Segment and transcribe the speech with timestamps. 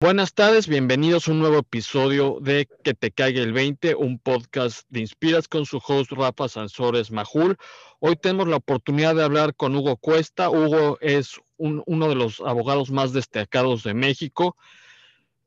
[0.00, 4.86] Buenas tardes, bienvenidos a un nuevo episodio de Que te caiga el 20, un podcast
[4.90, 7.56] de Inspiras con su host Rafa Sansores Majul.
[7.98, 10.50] Hoy tenemos la oportunidad de hablar con Hugo Cuesta.
[10.50, 14.56] Hugo es uno de los abogados más destacados de México.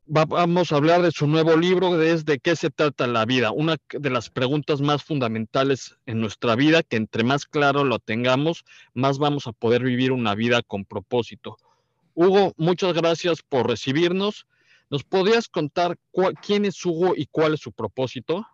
[0.04, 3.52] vamos a hablar de su nuevo libro, de ¿De qué se trata la vida?
[3.52, 8.66] Una de las preguntas más fundamentales en nuestra vida, que entre más claro lo tengamos,
[8.92, 11.56] más vamos a poder vivir una vida con propósito.
[12.14, 14.46] Hugo, muchas gracias por recibirnos.
[14.90, 15.98] ¿Nos podrías contar
[16.46, 18.46] quién es Hugo y cuál es su propósito?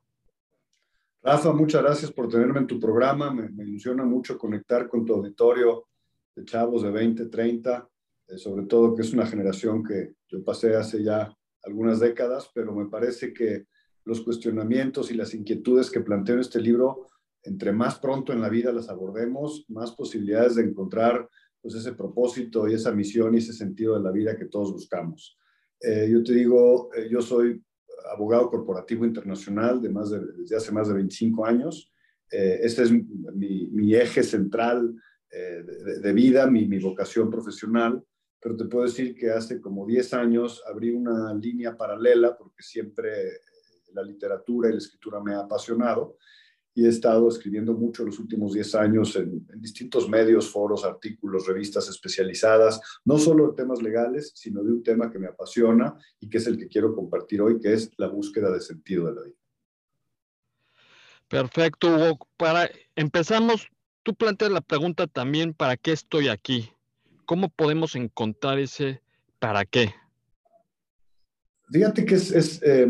[1.22, 3.32] Rafa, muchas gracias por tenerme en tu programa.
[3.32, 5.88] Me, ilusiona mucho conectar con tu auditorio
[6.36, 7.88] de chavos de 20, 30,
[8.28, 12.72] eh, sobre todo que es una generación que yo pasé hace ya algunas décadas, pero
[12.72, 13.66] me parece que
[14.04, 17.08] los cuestionamientos y las inquietudes que planteo en este libro,
[17.42, 21.28] entre más pronto en la vida las abordemos, más posibilidades de encontrar
[21.60, 25.38] pues ese propósito y esa misión y ese sentido de la vida que todos buscamos.
[25.80, 27.62] Eh, yo te digo, eh, yo soy
[28.12, 31.92] abogado corporativo internacional de más de, desde hace más de 25 años.
[32.30, 34.94] Eh, este es mi, eje central
[35.30, 38.02] de, de, vida, mi, mi, vocación profesional,
[38.40, 43.10] pero te puedo decir que hace como 10 años abrí una línea paralela porque siempre
[43.92, 46.16] la literatura y la escritura me ha apasionado
[46.78, 51.88] y he estado escribiendo mucho los últimos 10 años en, distintos medios, foros, artículos, revistas
[51.88, 56.38] especializadas, no solo de temas legales, sino de un tema que me apasiona y que
[56.38, 59.36] es el que quiero compartir hoy, que es la búsqueda de sentido de la vida.
[61.26, 62.28] Perfecto, Hugo.
[62.36, 63.66] Para empezamos,
[64.04, 66.70] tú planteas la pregunta también, ¿para qué estoy aquí?
[67.26, 69.02] ¿Cómo podemos encontrar ese
[69.40, 69.92] para qué?
[71.72, 72.88] Fíjate que es, eh,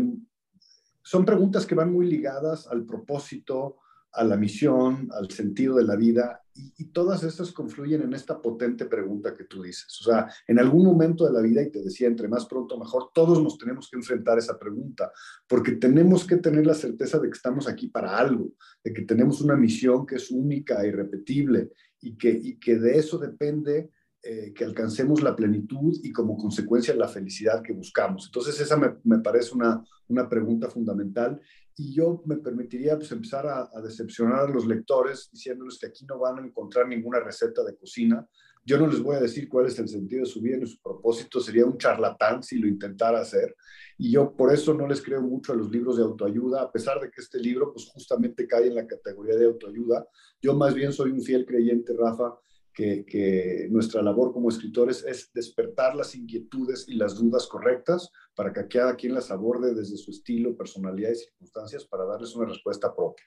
[1.09, 3.77] son preguntas que van muy ligadas al propósito,
[4.11, 8.85] a la misión, al sentido de la vida, y, todas estas confluyen en esta potente
[8.85, 9.87] pregunta que tú dices.
[10.01, 13.09] O sea, en algún momento de la vida, y te decía, entre más pronto mejor,
[13.11, 15.11] todos nos tenemos que enfrentar esa pregunta,
[15.47, 18.51] porque tenemos que tener la certeza de que estamos aquí para algo,
[18.83, 21.71] de que tenemos una misión que es única, e irrepetible,
[22.01, 23.89] y que, y que de eso depende
[24.21, 28.25] eh, que alcancemos la plenitud y como consecuencia la felicidad que buscamos.
[28.25, 31.39] Entonces esa me, parece una, una, pregunta fundamental
[31.77, 36.05] y yo me permitiría pues, empezar a, a, decepcionar a los lectores diciéndoles que aquí
[36.05, 38.27] no van a encontrar ninguna receta de cocina.
[38.65, 40.81] Yo no les voy a decir cuál es el sentido de su vida ni su
[40.81, 43.55] propósito, sería un charlatán si lo intentara hacer.
[43.97, 46.99] Y yo por eso no les creo mucho a los libros de autoayuda, a pesar
[46.99, 50.05] de que este libro pues justamente cae en la categoría de autoayuda.
[50.41, 52.37] Yo más bien soy un fiel creyente, Rafa,
[52.79, 58.67] que, nuestra labor como escritores es despertar las inquietudes y las dudas correctas para que
[58.67, 63.25] cada quien las aborde desde su estilo, personalidad y circunstancias para darles una respuesta propia.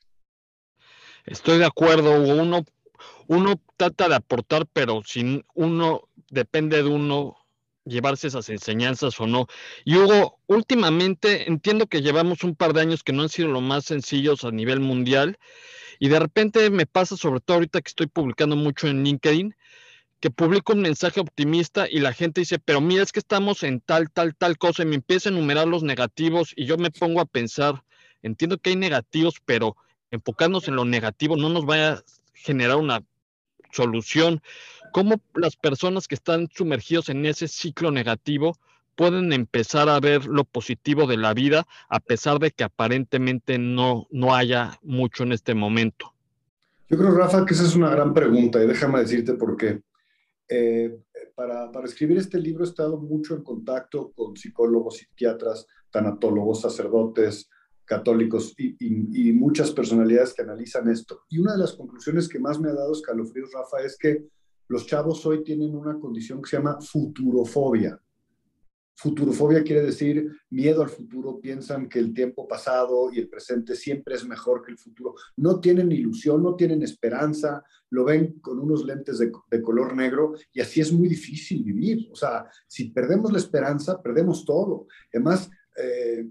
[1.27, 2.65] Estoy de acuerdo, Uno,
[3.29, 7.37] uno trata de aportar, pero sin uno depende de uno
[7.85, 9.47] llevarse esas enseñanzas o no.
[9.85, 13.61] Y Hugo, últimamente entiendo que llevamos un par de años que no han sido lo
[13.61, 15.39] más sencillos a nivel mundial
[15.99, 19.55] y de repente me pasa, sobre todo ahorita que estoy publicando mucho en LinkedIn,
[20.21, 23.81] que publico un mensaje optimista y la gente dice, pero mira, es que estamos en
[23.81, 27.21] tal, tal, tal cosa y me empieza a enumerar los negativos y yo me pongo
[27.21, 27.83] a pensar,
[28.23, 29.77] entiendo que hay negativos, pero
[30.13, 32.03] enfocarnos en lo negativo no nos va a
[32.35, 33.03] generar una
[33.73, 34.43] solución.
[34.93, 38.57] ¿Cómo las personas que están sumergidos en ese ciclo negativo
[38.95, 44.07] pueden empezar a ver lo positivo de la vida a pesar de que aparentemente no,
[44.11, 46.15] no haya mucho en este momento?
[46.89, 49.81] Yo creo, Rafa, que esa es una gran pregunta y déjame decirte por qué.
[50.49, 51.01] Eh,
[51.35, 57.49] para, para, escribir este libro he estado mucho en contacto con psicólogos, psiquiatras, tanatólogos, sacerdotes,
[57.85, 61.23] católicos y, y, y, muchas personalidades que analizan esto.
[61.31, 64.27] Y una de las conclusiones que más me ha dado escalofríos, Rafa, es que
[64.69, 68.01] los chavos hoy tienen una condición que se llama futurofobia.
[68.95, 74.15] Futurofobia quiere decir miedo al futuro, piensan que el tiempo pasado y el presente siempre
[74.15, 75.15] es mejor que el futuro.
[75.37, 80.61] No tienen ilusión, no tienen esperanza, lo ven con unos lentes de, color negro y
[80.61, 82.09] así es muy difícil vivir.
[82.13, 84.87] O sea, si perdemos la esperanza, perdemos todo.
[85.13, 86.29] Además, eh,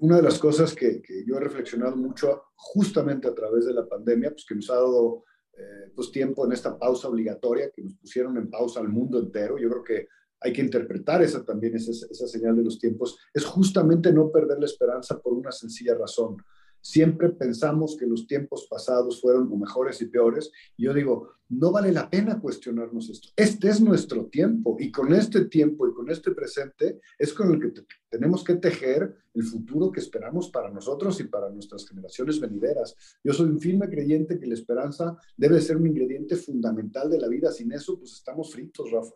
[0.00, 4.30] una de las cosas que, yo he reflexionado mucho justamente a través de la pandemia,
[4.30, 8.36] pues que nos ha dado eh, pues tiempo en esta pausa obligatoria, que nos pusieron
[8.36, 9.58] en pausa al mundo entero.
[9.58, 10.08] Yo creo que
[10.42, 14.66] hay que interpretar esa también, esa, señal de los tiempos, es justamente no perder la
[14.66, 16.36] esperanza por una sencilla razón.
[16.84, 20.50] Siempre pensamos que los tiempos pasados fueron mejores y peores.
[20.76, 23.28] Y yo digo, no vale la pena cuestionarnos esto.
[23.36, 27.60] Este es nuestro tiempo y con este tiempo y con este presente es con el
[27.60, 32.96] que tenemos que tejer el futuro que esperamos para nosotros y para nuestras generaciones venideras.
[33.22, 37.28] Yo soy un firme creyente que la esperanza debe ser un ingrediente fundamental de la
[37.28, 37.52] vida.
[37.52, 39.12] Sin eso, pues estamos fritos, Rafa.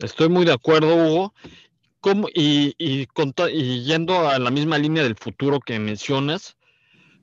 [0.00, 1.34] Estoy muy de acuerdo, Hugo.
[2.00, 3.06] ¿cómo, y, y,
[3.84, 6.56] yendo a la misma línea del futuro que mencionas,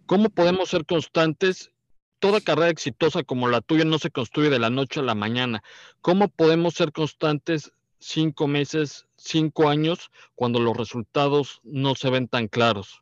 [0.06, 1.72] ¿cómo podemos ser constantes?
[2.20, 5.64] Toda carrera exitosa como la tuya no se construye de la noche a la mañana.
[6.02, 12.48] ¿Cómo podemos ser constantes cinco meses, cinco años, cuando los resultados no se ven tan
[12.48, 13.02] claros?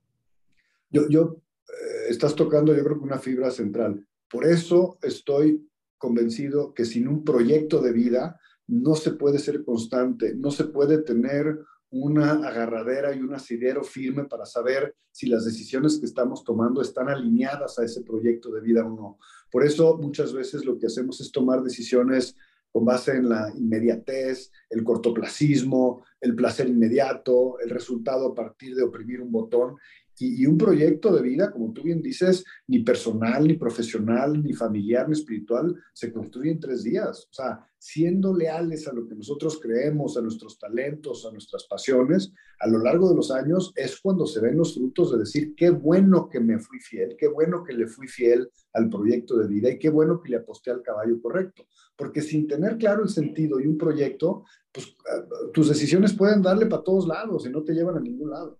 [0.89, 1.37] Yo, yo
[1.67, 4.07] eh, estás tocando, yo creo que una fibra central.
[4.29, 10.33] Por eso estoy convencido que sin un proyecto de vida no se puede ser constante,
[10.35, 15.99] no se puede tener una agarradera y un asidero firme para saber si las decisiones
[15.99, 19.19] que estamos tomando están alineadas a ese proyecto de vida o no.
[19.51, 22.35] Por eso muchas veces lo que hacemos es tomar decisiones
[22.71, 28.81] con base en la inmediatez, el cortoplacismo, el placer inmediato, el resultado a partir de
[28.81, 29.75] oprimir un botón.
[30.19, 35.07] Y, un proyecto de vida, como tú bien dices, ni personal, ni profesional, ni familiar,
[35.07, 37.27] ni espiritual, se construye en tres días.
[37.31, 42.31] O sea, siendo leales a lo que nosotros creemos, a nuestros talentos, a nuestras pasiones,
[42.59, 45.69] a lo largo de los años es cuando se ven los frutos de decir, qué
[45.69, 49.69] bueno que me fui fiel, qué bueno que le fui fiel al proyecto de vida
[49.69, 51.65] y qué bueno que le aposté al caballo correcto.
[51.97, 56.67] Porque sin tener claro el sentido y un proyecto, pues ah, tus decisiones pueden darle
[56.67, 58.59] para todos lados y no te llevan a ningún lado.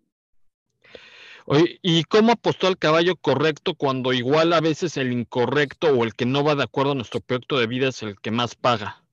[1.82, 6.26] ¿Y cómo apostó al caballo correcto cuando igual a veces el incorrecto o el que
[6.26, 9.04] no va de acuerdo a nuestro proyecto de vida es el que más paga?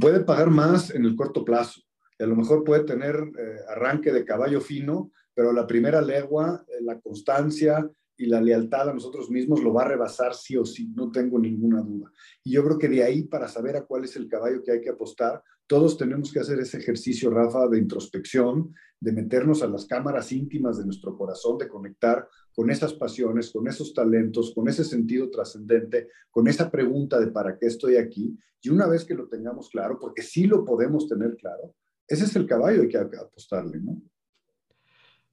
[0.00, 1.80] Puede pagar más en el corto plazo.
[2.18, 6.82] a lo mejor puede tener eh, arranque de caballo fino, pero la primera legua, eh,
[6.82, 7.88] la constancia,
[8.20, 11.38] y la lealtad a nosotros mismos lo va a rebasar sí o sí, no tengo
[11.38, 12.12] ninguna duda.
[12.44, 14.82] Y yo creo que de ahí, para saber a cuál es el caballo que hay
[14.82, 19.86] que apostar, todos tenemos que hacer ese ejercicio, Rafa, de introspección, de meternos a las
[19.86, 24.82] cámaras íntimas de nuestro corazón, de conectar con esas pasiones, con esos talentos, con ese
[24.82, 28.36] sentido trascendente, con esa pregunta de para qué estoy aquí.
[28.60, 31.76] Y una vez que lo tengamos claro, porque sí lo podemos tener claro,
[32.08, 34.02] ese es el caballo que hay que apostarle, ¿no?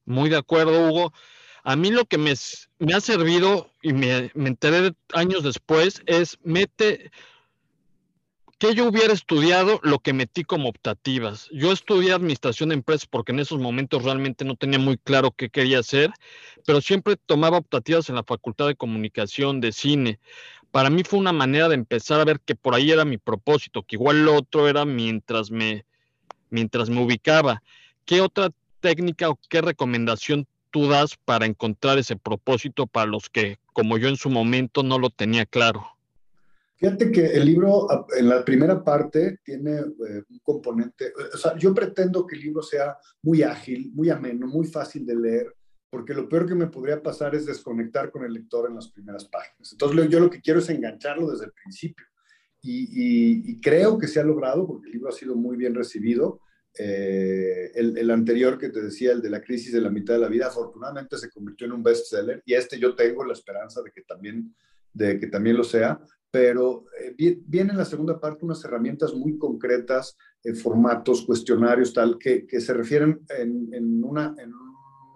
[0.05, 1.13] Muy de acuerdo, Hugo.
[1.63, 7.09] A mí lo que me, ha servido y me, me, enteré años después es mete
[8.57, 11.47] que yo hubiera estudiado lo que metí como optativas.
[11.51, 15.49] Yo estudié administración de empresas porque en esos momentos realmente no tenía muy claro qué
[15.49, 16.11] quería hacer,
[16.65, 20.19] pero siempre tomaba optativas en la facultad de comunicación, de cine.
[20.71, 23.83] Para mí fue una manera de empezar a ver que por ahí era mi propósito,
[23.83, 25.85] que igual lo otro era mientras me,
[26.49, 27.61] mientras me ubicaba.
[28.05, 28.49] ¿Qué otra
[28.79, 34.07] técnica o qué recomendación tú das para encontrar ese propósito para los que, como yo
[34.07, 35.96] en su momento, no lo tenía claro?
[36.77, 41.73] Fíjate que el libro, en la primera parte, tiene eh, un componente, o sea, yo
[41.73, 45.55] pretendo que el libro sea muy ágil, muy ameno, muy fácil de leer,
[45.89, 49.25] porque lo peor que me podría pasar es desconectar con el lector en las primeras
[49.25, 49.71] páginas.
[49.71, 52.05] Entonces, yo lo que quiero es engancharlo desde el principio.
[52.61, 56.41] Y, y creo que se ha logrado, porque el libro ha sido muy bien recibido.
[56.79, 60.27] Eh, el, anterior que te decía, el de la crisis de la mitad de la
[60.27, 64.01] vida, afortunadamente se convirtió en un bestseller y este yo tengo la esperanza de que
[64.01, 64.55] también,
[64.93, 65.99] de que también lo sea,
[66.31, 67.15] pero eh,
[67.45, 72.59] viene en la segunda parte unas herramientas muy concretas, eh, formatos, cuestionarios, tal, que, que
[72.59, 74.51] se refieren en, en, una, en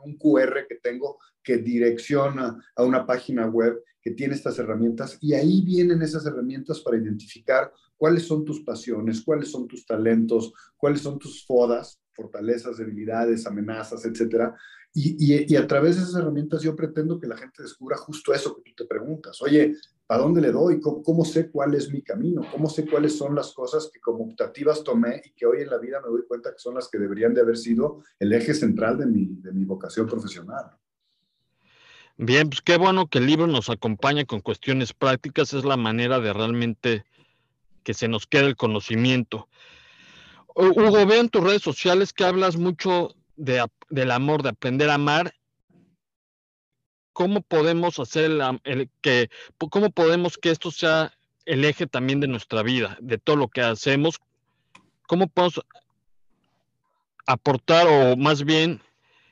[0.05, 5.33] un QR que tengo que direcciona a una página web que tiene estas herramientas y
[5.33, 11.01] ahí vienen esas herramientas para identificar cuáles son tus pasiones, cuáles son tus talentos, cuáles
[11.01, 14.55] son tus fodas, fortalezas, debilidades, amenazas, etcétera.
[14.93, 18.55] Y, y, a través de esas herramientas yo pretendo que la gente descubra justo eso
[18.55, 19.41] que tú te preguntas.
[19.41, 19.75] Oye,
[20.11, 20.81] ¿a dónde le doy?
[20.81, 22.41] ¿Cómo, ¿Cómo, sé cuál es mi camino?
[22.51, 25.77] ¿Cómo sé cuáles son las cosas que como optativas tomé y que hoy en la
[25.77, 28.97] vida me doy cuenta que son las que deberían de haber sido el eje central
[28.97, 30.71] de mi, de mi vocación profesional?
[32.17, 35.53] Bien, pues qué bueno que el libro nos acompaña con cuestiones prácticas.
[35.53, 37.05] Es la manera de realmente
[37.85, 39.47] que se nos quede el conocimiento.
[40.53, 44.95] Hugo, veo en tus redes sociales que hablas mucho de, del amor, de aprender a
[44.95, 45.33] amar.
[47.13, 48.31] ¿Cómo podemos hacer
[49.01, 49.29] que,
[49.69, 51.13] cómo podemos que esto sea
[51.45, 54.19] el eje también de nuestra vida, de todo lo que hacemos?
[55.07, 55.61] ¿Cómo podemos
[57.25, 58.81] aportar o más bien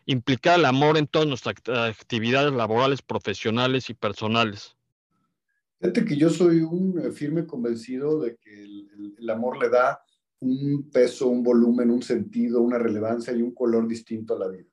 [0.05, 4.75] implicar el amor en todas nuestras actividades laborales, profesionales y personales?
[5.79, 10.01] Fíjate que yo soy un eh, firme convencido de que el, amor le da
[10.39, 14.67] un peso, un volumen, un sentido, una relevancia y un color distinto a la vida.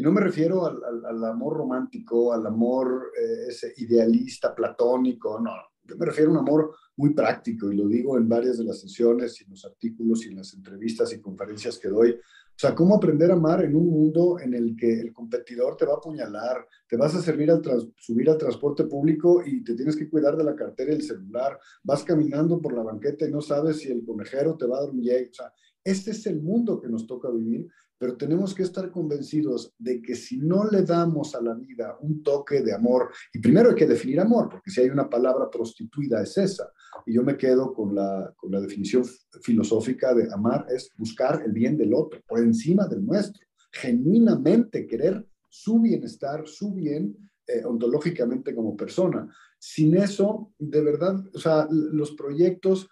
[0.00, 5.50] Y no me refiero al, amor romántico, al amor eh, ese idealista, platónico, no.
[5.84, 8.80] Yo me refiero a un amor muy práctico y lo digo en varias de las
[8.80, 12.12] sesiones y en los artículos y en las entrevistas y conferencias que doy.
[12.12, 15.84] O sea, cómo aprender a amar en un mundo en el que el competidor te
[15.84, 17.60] va a apuñalar, te vas a servir al
[17.98, 21.58] subir al transporte público y te tienes que cuidar de la cartera y el celular,
[21.82, 24.90] vas caminando por la banqueta y no sabes si el conejero te va a dar
[24.90, 25.52] un O sea,
[25.84, 27.68] Este es el mundo que nos toca vivir,
[28.00, 32.22] pero tenemos que estar convencidos de que si no le damos a la vida un
[32.22, 36.22] toque de amor, y primero hay que definir amor, porque si hay una palabra prostituida
[36.22, 36.72] es esa,
[37.04, 39.04] y yo me quedo con la, con la definición
[39.42, 45.26] filosófica de amar es buscar el bien del otro, por encima del nuestro, genuinamente querer
[45.50, 47.14] su bienestar, su bien
[47.46, 49.28] eh, ontológicamente como persona.
[49.58, 52.88] Sin eso, de verdad, o sea, los proyectos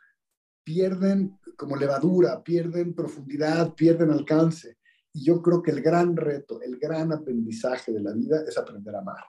[0.62, 4.77] pierden como levadura, pierden profundidad, pierden alcance.
[5.12, 8.94] Y yo creo que el gran reto, el gran aprendizaje de la vida es aprender
[8.94, 9.24] a amar.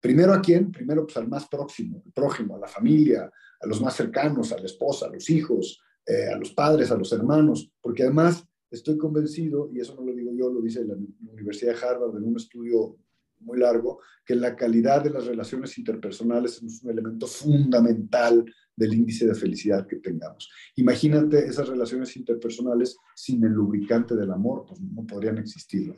[0.00, 0.70] Primero a quién?
[0.70, 4.58] Primero pues al más próximo, al prójimo, a la familia, a los más cercanos, a
[4.58, 8.98] la esposa, a los hijos, eh, a los padres, a los hermanos, porque además estoy
[8.98, 10.94] convencido, y eso no lo digo yo, lo dice la
[11.32, 12.96] Universidad de Harvard en un estudio
[13.40, 19.26] muy largo, que la calidad de las relaciones interpersonales es un elemento fundamental del índice
[19.26, 20.50] de felicidad que tengamos.
[20.76, 25.94] Imagínate esas relaciones interpersonales sin el lubricante del amor, pues no podrían existir.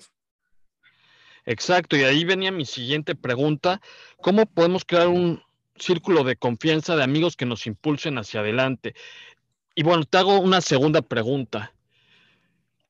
[1.46, 3.80] Exacto, y ahí venía mi siguiente pregunta,
[4.20, 5.40] ¿cómo podemos crear un
[5.76, 8.94] círculo de confianza de amigos que nos impulsen hacia adelante?
[9.74, 11.72] Y bueno, te hago una segunda pregunta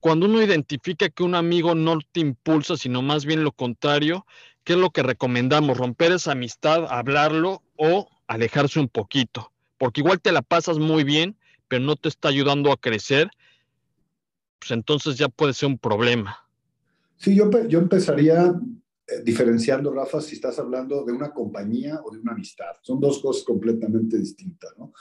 [0.00, 4.26] cuando uno identifica que un amigo no te impulsa, sino más bien lo contrario,
[4.64, 5.76] ¿qué es lo que recomendamos?
[5.76, 9.52] ¿Romper esa amistad, hablarlo o alejarse un poquito?
[9.76, 11.37] Porque igual te la pasas muy bien,
[11.69, 13.31] pero no te está ayudando a crecer,
[14.59, 16.45] pues entonces ya puede ser un problema.
[17.17, 18.55] Sí, yo, yo empezaría
[19.07, 22.76] eh, diferenciando, Rafa, si estás hablando de una compañía o de una amistad.
[22.83, 24.93] Son dos cosas completamente distintas, ¿no?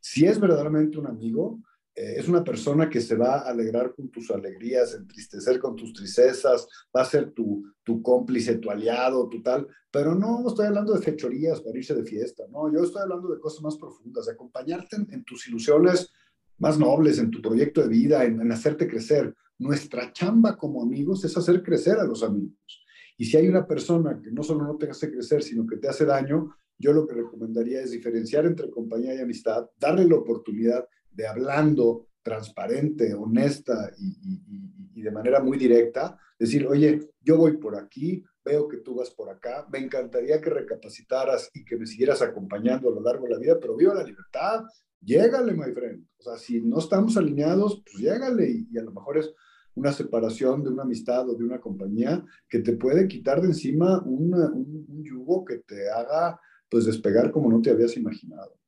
[0.00, 1.60] Si es verdaderamente un amigo,
[1.96, 5.94] eh, es una persona que se va a alegrar con tus alegrías, entristecer con tus
[5.94, 10.92] tristezas, va a ser tu, tu cómplice, tu aliado, tu tal, pero no estoy hablando
[10.92, 14.32] de fechorías para irse de fiesta, no, yo estoy hablando de cosas más profundas, de
[14.32, 16.12] acompañarte en, tus ilusiones
[16.58, 19.34] más nobles, en tu proyecto de vida, en, en hacerte crecer.
[19.58, 22.84] Nuestra chamba como amigos es hacer crecer a los amigos.
[23.16, 25.88] Y si hay una persona que no solo no te hace crecer, sino que te
[25.88, 30.86] hace daño, yo lo que recomendaría es diferenciar entre compañía y amistad, darle la oportunidad
[31.16, 38.24] de hablando transparente, honesta y, de manera muy directa, decir, oye, yo voy por aquí,
[38.44, 42.88] veo que tú vas por acá, me encantaría que recapacitaras y que me siguieras acompañando
[42.88, 44.64] a lo largo de la vida, pero viva la libertad,
[45.00, 46.04] llégale, my friend.
[46.18, 49.32] O sea, si no estamos alineados, pues llégale y, a lo mejor es
[49.74, 54.02] una separación de una amistad o de una compañía que te puede quitar de encima
[54.02, 58.58] un, un yugo que te haga pues despegar como no te habías imaginado.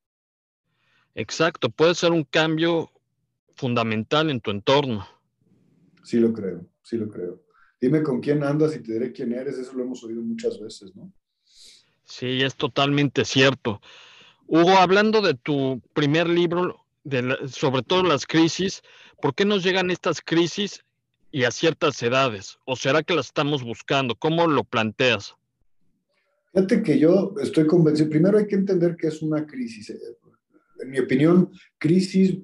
[1.18, 2.92] Exacto, puede ser un cambio
[3.56, 5.04] fundamental en tu entorno.
[6.04, 7.42] Sí lo creo, sí lo creo.
[7.80, 10.94] Dime con quién andas y te diré quién eres, eso lo hemos oído muchas veces,
[10.94, 11.12] ¿no?
[12.04, 13.80] Sí, es totalmente cierto.
[14.46, 16.86] Hugo, hablando de tu primer libro,
[17.48, 18.82] sobre todo las crisis,
[19.20, 20.84] ¿por qué nos llegan estas crisis
[21.32, 22.60] y a ciertas edades?
[22.64, 24.14] ¿O será que las estamos buscando?
[24.14, 25.34] ¿Cómo lo planteas?
[26.52, 29.92] Fíjate que yo estoy convencido, primero hay que entender que es una crisis.
[30.78, 32.38] Eh, en mi opinión, crisis,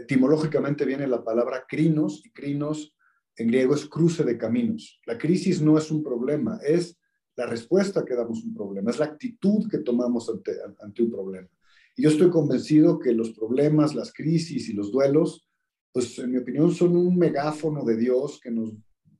[0.00, 2.94] etimológicamente viene la palabra crinos, y crinos
[3.36, 5.00] en griego es cruce de caminos.
[5.06, 6.98] La crisis no es un problema, es
[7.36, 11.10] la respuesta que damos a un problema, es la actitud que tomamos ante, ante un
[11.10, 11.48] problema.
[11.96, 15.46] Y yo estoy convencido que los problemas, las crisis y los duelos,
[15.92, 18.74] pues en mi opinión son un megáfono de Dios que nos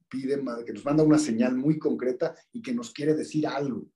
[0.09, 3.87] pide, que nos manda una señal muy concreta y que nos quiere decir algo.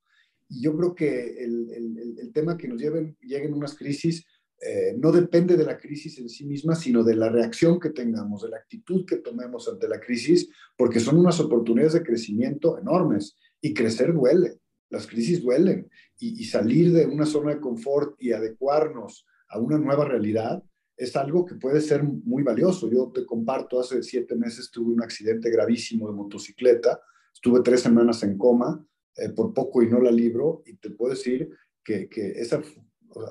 [0.48, 4.24] Y yo creo que el, el, el tema que nos lleven, lleguen unas crisis
[4.66, 8.42] eh, no depende de la crisis en sí misma, sino de la reacción que tengamos,
[8.42, 13.36] de la actitud que tomemos ante la crisis, porque son unas oportunidades de crecimiento enormes
[13.60, 19.26] y crecer duele, las crisis duelen y, salir de una zona de confort y adecuarnos
[19.48, 20.62] a una nueva realidad
[20.96, 22.88] es algo que puede ser muy valioso.
[22.90, 27.00] Yo te comparto, hace siete meses tuve un accidente gravísimo de motocicleta,
[27.34, 28.82] estuve tres semanas en coma,
[29.16, 31.50] eh, por poco y no la libro, y te puedo decir
[31.84, 32.62] que, que esa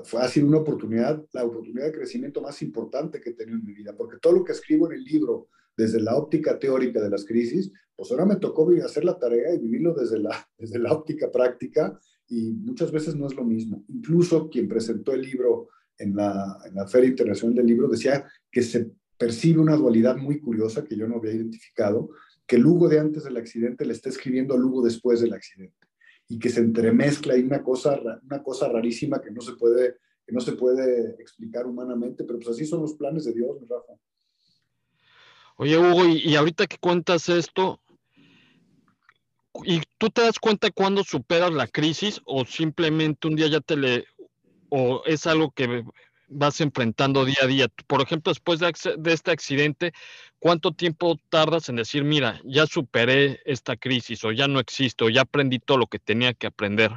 [0.04, 3.66] fue, ha sido una oportunidad, la oportunidad de crecimiento más importante que he tenido en
[3.66, 7.10] mi vida, porque todo lo que escribo en el libro, desde la óptica teórica de
[7.10, 10.94] las crisis, pues ahora me tocó hacer la tarea y vivirlo desde la, desde la
[10.94, 13.84] óptica práctica y muchas veces no es lo mismo.
[13.90, 18.62] Incluso quien presentó el libro en la, en la Feria Internacional del Libro decía que
[18.62, 22.10] se percibe una dualidad muy curiosa que yo no había identificado,
[22.48, 25.83] que Lugo de antes del accidente le está escribiendo a Lugo después del accidente
[26.27, 30.32] y que se entremezcla y una cosa, una cosa rarísima que no se puede que
[30.32, 33.94] no se puede explicar humanamente, pero pues así son los planes de Dios, Rafa.
[35.58, 37.80] Oye, Hugo, y, ahorita que cuentas esto,
[39.65, 43.77] ¿y tú te das cuenta cuando superas la crisis o simplemente un día ya te
[43.77, 44.06] le,
[44.70, 45.84] o es algo que
[46.34, 47.68] vas enfrentando día a día.
[47.88, 48.72] Por ejemplo, después de,
[49.12, 49.94] este accidente,
[50.40, 55.22] ¿cuánto tiempo tardas en decir, mira, ya superé esta crisis o ya no existo, ya
[55.22, 56.92] aprendí todo lo que tenía que aprender?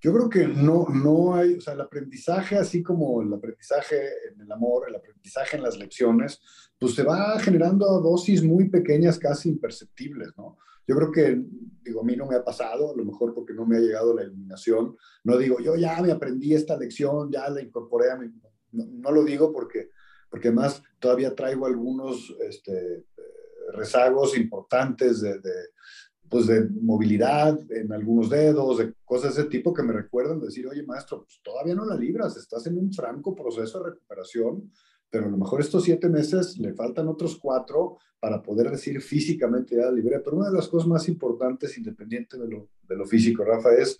[0.00, 3.96] Yo creo que no, no hay, o sea, el aprendizaje, así como el aprendizaje
[4.32, 6.42] en el amor, el aprendizaje en las lecciones,
[6.78, 10.58] pues se va generando dosis muy pequeñas, casi imperceptibles, ¿no?
[10.86, 11.42] Yo creo que,
[11.82, 14.14] digo, a mí no me ha pasado, a lo mejor porque no me ha llegado
[14.14, 18.28] la iluminación, no digo, yo ya me aprendí esta lección, ya la incorporé a mi...
[18.72, 19.90] No, lo digo porque,
[20.28, 23.06] porque más todavía traigo algunos este,
[23.72, 25.40] rezagos importantes de,
[26.28, 30.66] pues de movilidad en algunos dedos, de cosas de ese tipo que me recuerdan decir,
[30.66, 34.70] oye maestro, pues todavía no la libras, estás en un franco proceso de recuperación,
[35.14, 39.76] pero a lo mejor estos siete meses le faltan otros cuatro para poder decir físicamente
[39.76, 40.18] ya la libré.
[40.18, 43.96] Pero una de las cosas más importantes, independiente de lo, de lo físico, Rafa, es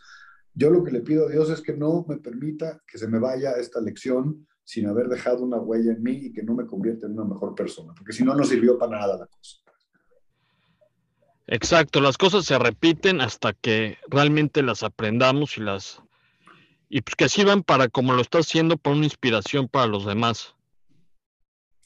[0.54, 3.20] yo lo que le pido a Dios es que no me permita que se me
[3.20, 7.06] vaya esta lección sin haber dejado una huella en mí y que no me convierta
[7.06, 9.58] en una mejor persona, porque si no, no sirvió para nada la cosa.
[11.46, 16.02] Exacto, las cosas se repiten hasta que realmente las aprendamos y las
[16.88, 20.56] y pues que sirvan para como lo está haciendo para una inspiración para los demás.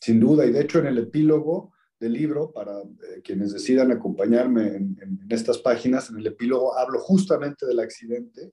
[0.00, 4.76] Sin duda, y de hecho en el epílogo del libro, para eh, quienes decidan acompañarme
[4.76, 8.52] en, estas páginas, en el epílogo hablo justamente del accidente.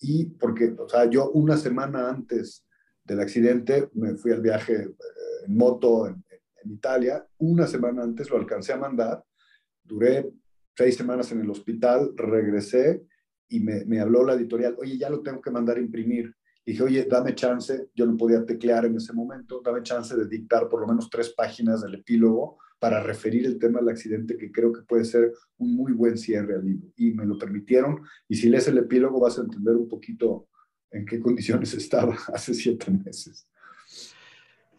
[0.00, 2.64] Y porque, o sea, yo una semana antes
[3.04, 4.92] del accidente me fui al viaje eh,
[5.46, 6.22] en moto en
[6.64, 9.24] Italia, una semana antes lo alcancé a mandar,
[9.82, 10.30] duré
[10.76, 13.02] seis semanas en el hospital, regresé
[13.48, 16.34] y me, habló la editorial, oye, ya lo tengo que mandar a imprimir.
[16.64, 20.68] Dije, oye, dame chance, yo no podía teclear en ese momento, dame chance de dictar
[20.68, 24.72] por lo menos tres páginas del epílogo para referir el tema del accidente, que creo
[24.72, 26.88] que puede ser un muy buen cierre al libro.
[26.96, 30.48] Y me lo permitieron, y si lees el epílogo vas a entender un poquito
[30.90, 33.46] en qué condiciones estaba hace siete meses.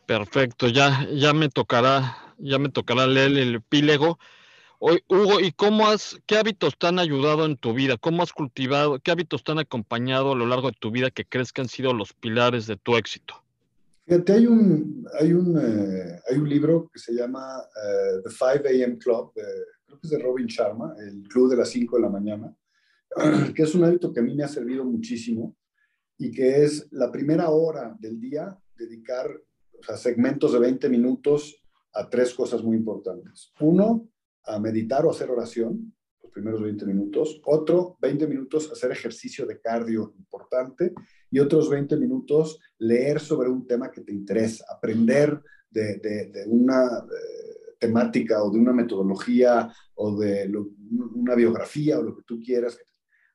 [0.05, 4.19] Perfecto, ya, ya me tocará, ya me tocará leer el epílogo.
[5.07, 7.95] Hugo, ¿y cómo has, qué hábitos te han ayudado en tu vida?
[7.95, 11.23] ¿Cómo has cultivado, qué hábitos te han acompañado a lo largo de tu vida que
[11.23, 13.35] crees que han sido los pilares de tu éxito?
[14.05, 18.67] Fíjate, hay un, hay un, eh, hay un libro que se llama eh, The 5
[18.67, 18.97] a.m.
[18.97, 22.53] Club, creo que es de Robin Sharma, el club de las 5 de la mañana,
[23.55, 25.55] que es un hábito que a mí me ha servido muchísimo
[26.17, 29.31] y que es la primera hora del día dedicar
[29.87, 31.55] o segmentos de 20 minutos
[31.93, 33.53] a tres cosas muy importantes.
[33.61, 34.09] Uno,
[34.45, 39.59] a meditar o hacer oración, los primeros 20 minutos, otro 20 minutos hacer ejercicio de
[39.59, 40.93] cardio importante
[41.29, 47.75] y otros 20 minutos leer sobre un tema que te interesa, aprender de, una eh,
[47.79, 50.51] temática o de una metodología o de
[51.15, 52.77] una biografía o lo que tú quieras.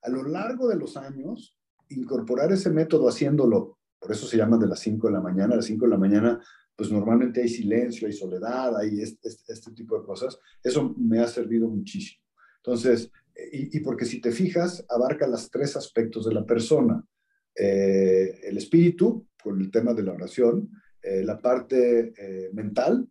[0.03, 1.57] A lo largo de los años,
[1.89, 5.57] incorporar ese método haciéndolo, por eso se llama de las 5 de la mañana, a
[5.57, 6.41] las 5 de la mañana
[6.79, 10.39] pues normalmente hay silencio, hay soledad, hay este, este, tipo de cosas.
[10.63, 12.23] Eso me ha servido muchísimo.
[12.59, 13.11] Entonces,
[13.51, 17.05] y, porque si te fijas, abarca los tres aspectos de la persona.
[17.53, 20.71] Eh, el espíritu, con el tema de la oración,
[21.03, 23.09] eh, la parte eh, mental,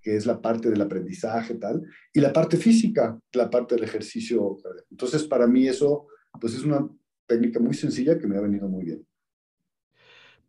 [0.00, 4.56] que es la parte del aprendizaje, tal, y la parte física, la parte del ejercicio.
[4.90, 6.06] Entonces, para mí eso,
[6.40, 6.88] pues es una
[7.26, 9.06] técnica muy sencilla que me ha venido muy bien.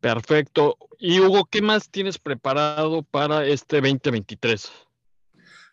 [0.06, 0.78] Perfecto.
[1.00, 4.72] Y Hugo, ¿qué más tienes preparado para este 2023?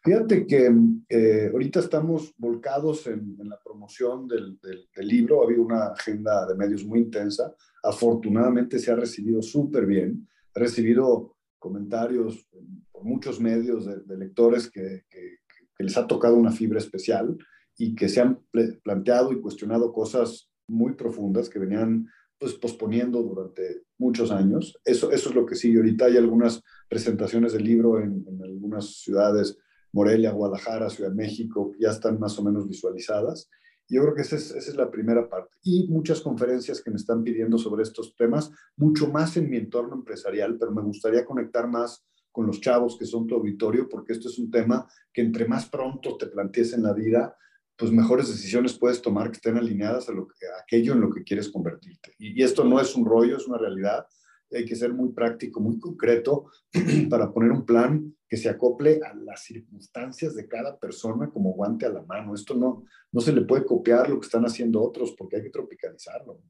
[0.02, 0.72] Fíjate que
[1.10, 4.58] eh, ahorita estamos volcados en, la promoción del,
[4.96, 5.42] libro.
[5.42, 7.54] Ha habido una agenda de medios muy intensa.
[7.82, 10.26] Afortunadamente se ha recibido súper bien.
[10.54, 12.48] Ha recibido comentarios
[12.90, 15.40] por muchos medios de, lectores que, que,
[15.78, 17.36] les ha tocado una fibra especial
[17.76, 18.40] y que se han
[18.82, 22.08] planteado y cuestionado cosas muy profundas que venían
[22.42, 24.76] pues, posponiendo durante muchos años.
[24.84, 25.76] Eso, eso es lo que sigue.
[25.76, 29.56] Ahorita hay algunas presentaciones del libro en, algunas ciudades,
[29.92, 33.48] Morelia, Guadalajara, Ciudad de México, ya están más o menos visualizadas.
[33.88, 35.56] Yo creo que esa es, esa es, la primera parte.
[35.62, 39.94] Y muchas conferencias que me están pidiendo sobre estos temas, mucho más en mi entorno
[39.94, 44.28] empresarial, pero me gustaría conectar más con los chavos que son tu auditorio, porque esto
[44.28, 47.36] es un tema que entre más pronto te plantees en la vida,
[47.76, 51.22] pues mejores decisiones puedes tomar que estén alineadas a, lo que, aquello en lo que
[51.22, 52.14] quieres convertirte.
[52.18, 54.06] Y, esto no es un rollo, es una realidad.
[54.50, 56.46] Hay que ser muy práctico, muy concreto
[57.10, 61.86] para poner un plan que se acople a las circunstancias de cada persona como guante
[61.86, 62.34] a la mano.
[62.34, 65.50] Esto no, no se le puede copiar lo que están haciendo otros porque hay que
[65.50, 66.40] tropicalizarlo.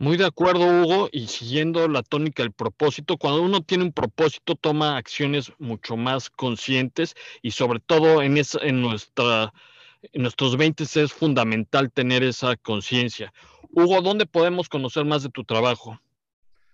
[0.00, 4.54] Muy de acuerdo, Hugo, y siguiendo la tónica del propósito, cuando uno tiene un propósito,
[4.54, 9.52] toma acciones mucho más conscientes y sobre todo en, esa, en nuestra
[10.02, 13.32] en nuestros 20 es fundamental tener esa conciencia.
[13.70, 16.00] Hugo, ¿dónde podemos conocer más de tu trabajo?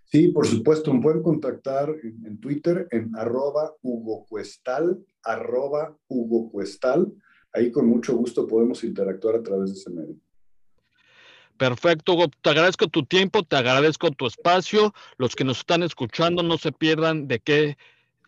[0.04, 7.12] Sí, por supuesto, me pueden contactar en, Twitter en arroba Hugo Cuestal, arroba Hugo Cuestal.
[7.52, 10.14] Ahí con mucho gusto podemos interactuar a través de ese medio.
[11.56, 12.26] Perfecto, Hugo.
[12.40, 14.94] Te agradezco tu tiempo, te agradezco tu espacio.
[15.18, 17.76] Los que nos están escuchando no se pierdan de qué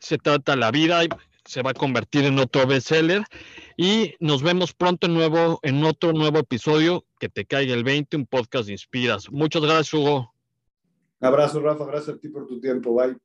[0.01, 1.03] se trata la vida.
[1.45, 3.23] Se va a convertir en otro bestseller.
[3.81, 7.05] Y nos vemos pronto en, nuevo, en otro nuevo episodio.
[7.21, 9.31] Que te caiga el 20, un podcast de Inspiras.
[9.31, 10.35] Muchas gracias, Hugo.
[11.21, 11.87] Un abrazo, Rafa.
[11.87, 12.93] Gracias a ti por tu tiempo.
[12.93, 13.17] Bye.